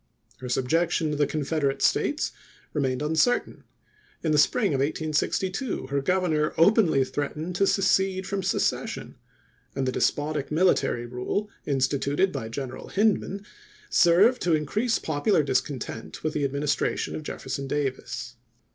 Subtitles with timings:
[0.39, 2.31] Her subjection to the Confederate States
[2.73, 3.65] remained uncertain;
[4.23, 9.13] in the spring of 1862 her Governor openly tkreatened to secede from secession,
[9.75, 13.45] and the despotic military rule instituted by General Hind man
[13.91, 18.37] served to increase popular discontent with the administration of Jefferson Davis.